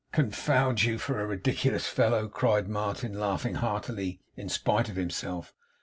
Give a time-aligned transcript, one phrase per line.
[0.11, 5.53] 'Confound you for a ridiculous fellow!' cried Martin, laughing heartily in spite of himself.